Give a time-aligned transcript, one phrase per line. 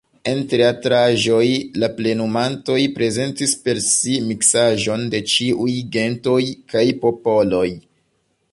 [0.29, 1.49] En teatraĵoj
[1.83, 6.41] la plenumantoj prezentis per si miksaĵon de ĉiuj gentoj
[6.73, 7.67] kaj popoloj.